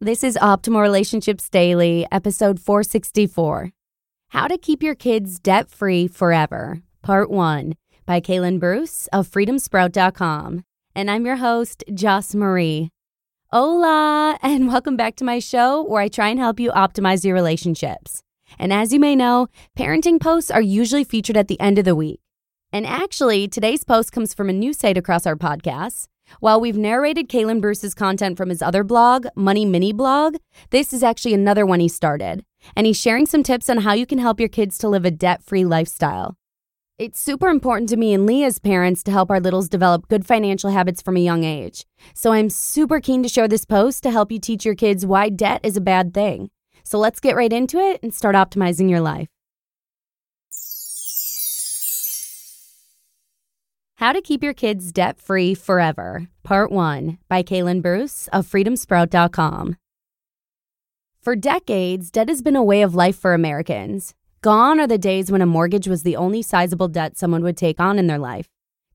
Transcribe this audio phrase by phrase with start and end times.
[0.00, 3.70] This is Optimal Relationships Daily, episode 464
[4.30, 10.64] How to Keep Your Kids Debt Free Forever, Part 1 by Kalen Bruce of freedomsprout.com.
[10.96, 12.90] And I'm your host, Joss Marie.
[13.52, 17.34] Hola, and welcome back to my show where I try and help you optimize your
[17.34, 18.20] relationships.
[18.58, 19.46] And as you may know,
[19.78, 22.20] parenting posts are usually featured at the end of the week.
[22.72, 26.08] And actually, today's post comes from a new site across our podcasts.
[26.40, 30.36] While we've narrated Kalen Bruce's content from his other blog, Money Mini Blog,
[30.70, 32.44] this is actually another one he started.
[32.76, 35.10] And he's sharing some tips on how you can help your kids to live a
[35.10, 36.36] debt free lifestyle.
[36.96, 40.24] It's super important to me and Lee as parents to help our littles develop good
[40.24, 41.84] financial habits from a young age.
[42.14, 45.28] So I'm super keen to share this post to help you teach your kids why
[45.28, 46.50] debt is a bad thing.
[46.84, 49.33] So let's get right into it and start optimizing your life.
[54.04, 59.78] How to Keep Your Kids Debt Free Forever, Part 1 by Kalen Bruce of freedomsprout.com.
[61.22, 64.12] For decades, debt has been a way of life for Americans.
[64.42, 67.80] Gone are the days when a mortgage was the only sizable debt someone would take
[67.80, 68.46] on in their life.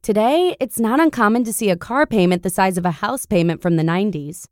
[0.03, 3.64] Today, it's not uncommon to see a car payment the size of a house payment
[3.64, 4.46] from the 90s.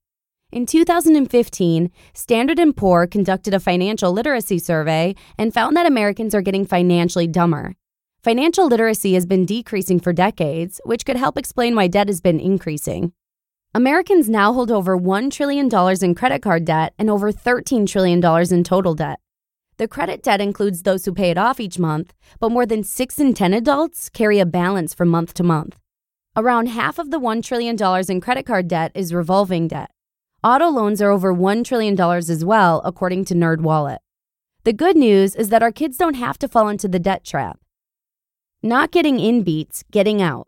[0.51, 6.41] In 2015, Standard & Poor conducted a financial literacy survey and found that Americans are
[6.41, 7.75] getting financially dumber.
[8.23, 12.39] Financial literacy has been decreasing for decades, which could help explain why debt has been
[12.39, 13.13] increasing.
[13.73, 15.69] Americans now hold over $1 trillion
[16.01, 19.19] in credit card debt and over $13 trillion in total debt.
[19.77, 23.19] The credit debt includes those who pay it off each month, but more than 6
[23.19, 25.77] in 10 adults carry a balance from month to month.
[26.35, 27.77] Around half of the $1 trillion
[28.09, 29.91] in credit card debt is revolving debt.
[30.43, 33.99] Auto loans are over $1 trillion as well, according to NerdWallet.
[34.63, 37.59] The good news is that our kids don't have to fall into the debt trap.
[38.63, 40.47] Not getting in beats getting out.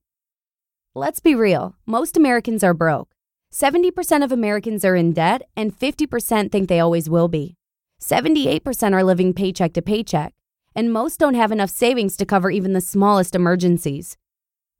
[0.96, 3.14] Let's be real, most Americans are broke.
[3.53, 7.56] 70% of Americans are in debt, and 50% think they always will be.
[8.02, 10.34] 78% are living paycheck to paycheck,
[10.75, 14.18] and most don't have enough savings to cover even the smallest emergencies.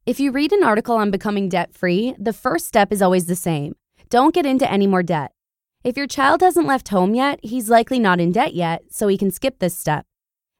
[0.07, 3.35] If you read an article on becoming debt free, the first step is always the
[3.35, 3.75] same
[4.09, 5.34] don't get into any more debt.
[5.84, 9.19] If your child hasn't left home yet, he's likely not in debt yet, so he
[9.19, 10.07] can skip this step.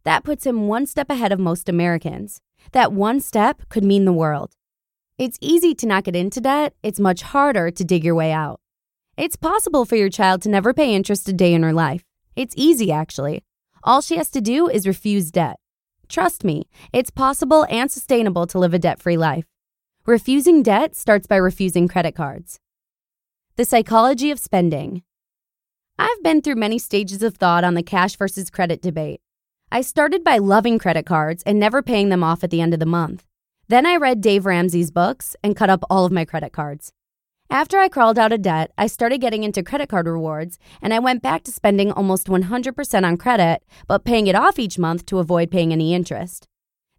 [0.04, 2.42] That puts him one step ahead of most Americans.
[2.72, 4.56] That one step could mean the world.
[5.18, 8.62] It's easy to not get into debt, it's much harder to dig your way out.
[9.18, 12.06] It's possible for your child to never pay interest a day in her life.
[12.36, 13.44] It's easy, actually.
[13.84, 15.58] All she has to do is refuse debt.
[16.08, 19.46] Trust me, it's possible and sustainable to live a debt free life.
[20.06, 22.60] Refusing debt starts by refusing credit cards.
[23.58, 25.04] The psychology of spending.
[25.98, 29.20] I've been through many stages of thought on the cash versus credit debate.
[29.72, 32.80] I started by loving credit cards and never paying them off at the end of
[32.80, 33.24] the month.
[33.68, 36.92] Then I read Dave Ramsey's books and cut up all of my credit cards.
[37.52, 40.98] After I crawled out of debt, I started getting into credit card rewards and I
[40.98, 45.20] went back to spending almost 100% on credit, but paying it off each month to
[45.20, 46.48] avoid paying any interest.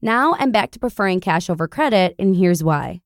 [0.01, 3.01] Now I'm back to preferring cash over credit, and here's why.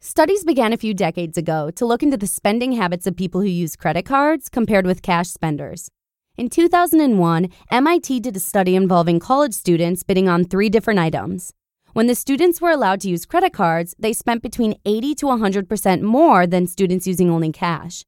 [0.00, 3.46] Studies began a few decades ago to look into the spending habits of people who
[3.46, 5.88] use credit cards compared with cash spenders.
[6.36, 11.52] In 2001, MIT did a study involving college students bidding on three different items.
[11.92, 16.02] When the students were allowed to use credit cards, they spent between 80 to 100%
[16.02, 18.04] more than students using only cash.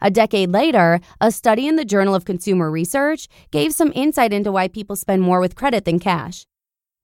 [0.00, 4.50] A decade later, a study in the Journal of Consumer Research gave some insight into
[4.50, 6.46] why people spend more with credit than cash.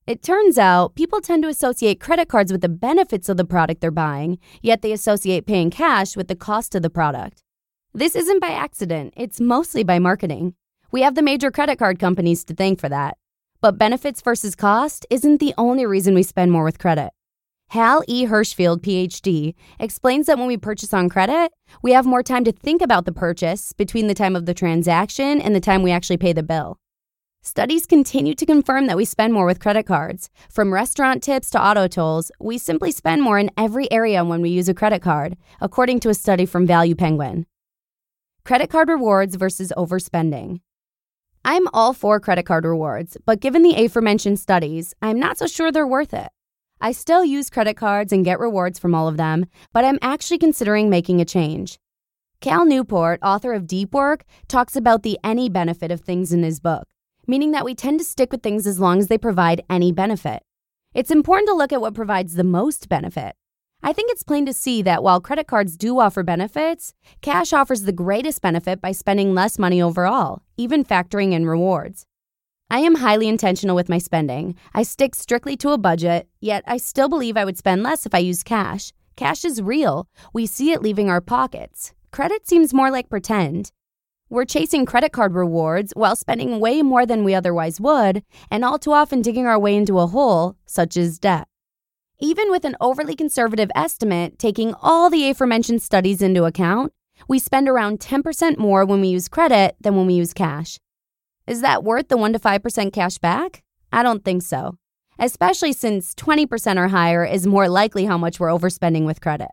[0.07, 3.83] It turns out people tend to associate credit cards with the benefits of the product
[3.83, 7.44] they're buying, yet they associate paying cash with the cost of the product.
[7.97, 10.55] This isn't by accident, it's mostly by marketing.
[10.91, 13.17] We have the major credit card companies to thank for that.
[13.61, 17.11] But benefits versus cost isn't the only reason we spend more with credit.
[17.69, 18.27] Hal E.
[18.27, 21.53] Hershfield, PhD, explains that when we purchase on credit,
[21.83, 25.41] we have more time to think about the purchase between the time of the transaction
[25.41, 26.81] and the time we actually pay the bill.
[27.43, 30.31] Studies continue to confirm that we spend more with credit cards.
[30.51, 34.51] From restaurant tips to auto tolls, we simply spend more in every area when we
[34.51, 37.47] use a credit card, according to a study from Value Penguin.
[38.45, 40.61] Credit card rewards versus overspending.
[41.47, 45.73] I'm all for credit card rewards, but given the aforementioned studies, I'm not so sure
[45.73, 46.29] they're worth it.
[46.79, 50.37] I still use credit cards and get rewards from all of them, but I'm actually
[50.37, 51.79] considering making a change.
[52.43, 56.61] Cal Newport, author of Deep Work, talks about the any benefit of things in his
[56.61, 56.87] book,
[57.27, 60.43] meaning that we tend to stick with things as long as they provide any benefit.
[60.93, 63.37] It's important to look at what provides the most benefit.
[63.87, 67.83] I think it's plain to see that while credit cards do offer benefits, cash offers
[67.83, 72.07] the greatest benefit by spending less money overall, even factoring in rewards.
[72.71, 74.55] I am highly intentional with my spending.
[74.73, 78.15] I stick strictly to a budget, yet I still believe I would spend less if
[78.15, 78.91] I used cash.
[79.17, 80.09] Cash is real.
[80.33, 81.93] We see it leaving our pockets.
[82.11, 83.71] Credit seems more like pretend.
[84.31, 88.79] We're chasing credit card rewards while spending way more than we otherwise would, and all
[88.79, 91.49] too often digging our way into a hole, such as debt.
[92.25, 96.91] Even with an overly conservative estimate, taking all the aforementioned studies into account,
[97.29, 100.79] we spend around 10% more when we use credit than when we use cash.
[101.47, 103.63] Is that worth the 1 to 5% cash back?
[103.93, 104.79] I don't think so,
[105.19, 109.51] especially since 20% or higher is more likely how much we're overspending with credit.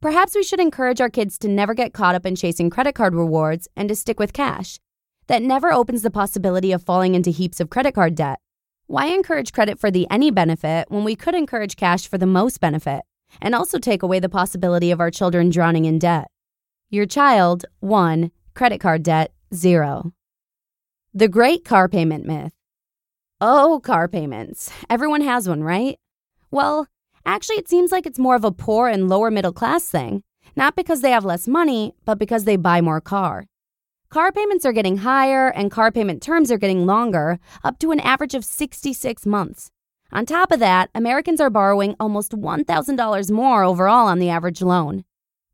[0.00, 3.14] Perhaps we should encourage our kids to never get caught up in chasing credit card
[3.14, 4.78] rewards and to stick with cash.
[5.26, 8.38] That never opens the possibility of falling into heaps of credit card debt.
[8.92, 12.60] Why encourage credit for the any benefit when we could encourage cash for the most
[12.60, 13.00] benefit
[13.40, 16.26] and also take away the possibility of our children drowning in debt?
[16.90, 18.30] Your child, 1.
[18.54, 20.12] Credit card debt, 0.
[21.14, 22.52] The Great Car Payment Myth.
[23.40, 24.70] Oh, car payments.
[24.90, 25.98] Everyone has one, right?
[26.50, 26.86] Well,
[27.24, 30.22] actually, it seems like it's more of a poor and lower middle class thing,
[30.54, 33.46] not because they have less money, but because they buy more car.
[34.12, 38.00] Car payments are getting higher and car payment terms are getting longer, up to an
[38.00, 39.70] average of 66 months.
[40.12, 45.04] On top of that, Americans are borrowing almost $1,000 more overall on the average loan.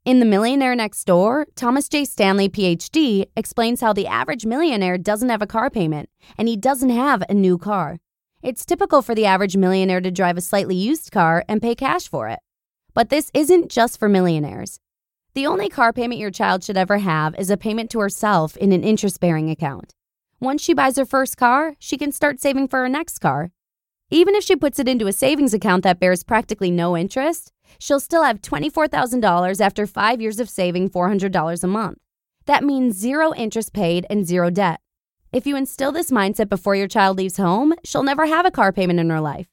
[0.05, 2.05] In The Millionaire Next Door, Thomas J.
[2.05, 6.91] Stanley, PhD, explains how the average millionaire doesn't have a car payment and he doesn't
[6.91, 8.01] have a new car.
[8.43, 12.09] It's typical for the average millionaire to drive a slightly used car and pay cash
[12.09, 12.41] for it.
[12.93, 14.81] But this isn't just for millionaires.
[15.39, 18.73] The only car payment your child should ever have is a payment to herself in
[18.73, 19.95] an interest bearing account.
[20.41, 23.53] Once she buys her first car, she can start saving for her next car.
[24.11, 28.01] Even if she puts it into a savings account that bears practically no interest, she'll
[28.01, 31.99] still have $24,000 after five years of saving $400 a month.
[32.47, 34.81] That means zero interest paid and zero debt.
[35.33, 38.73] If you instill this mindset before your child leaves home, she'll never have a car
[38.73, 39.47] payment in her life.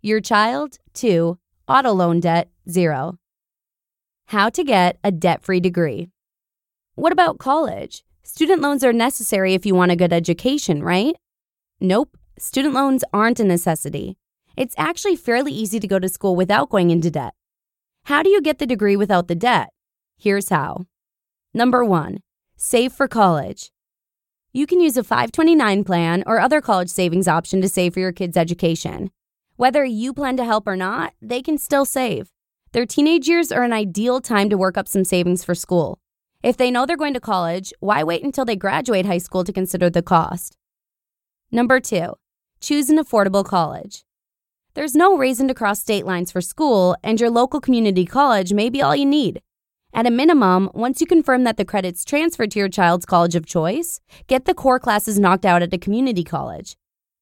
[0.00, 1.36] Your child, 2.
[1.66, 3.18] Auto loan debt, 0.
[4.28, 6.08] How to get a debt free degree.
[6.94, 8.04] What about college?
[8.22, 11.14] Student loans are necessary if you want a good education, right?
[11.78, 14.16] Nope, student loans aren't a necessity.
[14.56, 17.34] It's actually fairly easy to go to school without going into debt.
[18.04, 19.68] How do you get the degree without the debt?
[20.16, 20.86] Here's how.
[21.52, 22.18] Number one,
[22.56, 23.70] save for college.
[24.52, 28.12] You can use a 529 plan or other college savings option to save for your
[28.12, 29.10] kids' education.
[29.56, 32.33] Whether you plan to help or not, they can still save.
[32.74, 36.00] Their teenage years are an ideal time to work up some savings for school.
[36.42, 39.52] If they know they're going to college, why wait until they graduate high school to
[39.52, 40.56] consider the cost?
[41.52, 42.14] Number two,
[42.60, 44.02] choose an affordable college.
[44.74, 48.68] There's no reason to cross state lines for school, and your local community college may
[48.68, 49.40] be all you need.
[49.92, 53.46] At a minimum, once you confirm that the credits transferred to your child's college of
[53.46, 56.76] choice, get the core classes knocked out at a community college.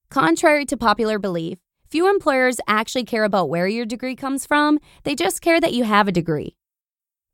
[0.09, 1.59] Contrary to popular belief,
[1.93, 5.85] Few employers actually care about where your degree comes from, they just care that you
[5.85, 6.57] have a degree.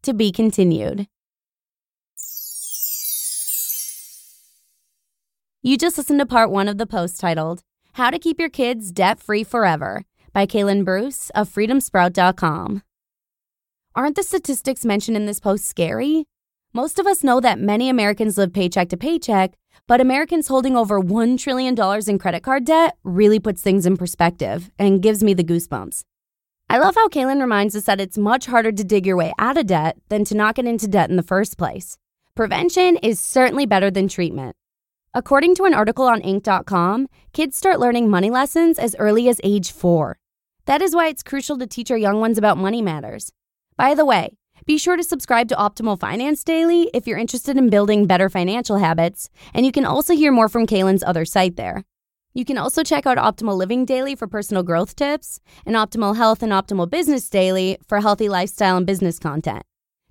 [0.03, 1.07] To be continued.
[5.62, 7.62] You just listened to part one of the post titled,
[7.93, 12.83] How to Keep Your Kids Debt Free Forever by Kalen Bruce of freedomsprout.com.
[13.95, 16.27] Aren't the statistics mentioned in this post scary?
[16.75, 19.52] Most of us know that many Americans live paycheck to paycheck,
[19.87, 21.75] but Americans holding over $1 trillion
[22.06, 26.02] in credit card debt really puts things in perspective and gives me the goosebumps.
[26.68, 29.56] I love how Kalen reminds us that it's much harder to dig your way out
[29.56, 31.96] of debt than to not get into debt in the first place.
[32.34, 34.54] Prevention is certainly better than treatment.
[35.14, 39.72] According to an article on Inc.com, kids start learning money lessons as early as age
[39.72, 40.18] four.
[40.66, 43.32] That is why it's crucial to teach our young ones about money matters.
[43.78, 44.37] By the way,
[44.67, 48.79] be sure to subscribe to Optimal Finance Daily if you're interested in building better financial
[48.79, 51.85] habits, and you can also hear more from Kalen's other site there.
[52.35, 56.43] You can also check out Optimal Living Daily for personal growth tips and Optimal Health
[56.43, 59.62] and Optimal Business Daily for healthy lifestyle and business content.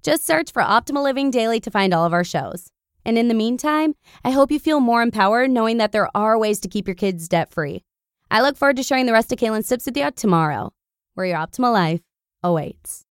[0.03, 2.69] Just search for Optimal Living Daily to find all of our shows.
[3.05, 3.93] And in the meantime,
[4.25, 7.27] I hope you feel more empowered knowing that there are ways to keep your kids
[7.27, 7.83] debt free.
[8.29, 10.73] I look forward to sharing the rest of Kalen's tips with you tomorrow,
[11.13, 12.01] where your optimal life
[12.43, 13.05] awaits.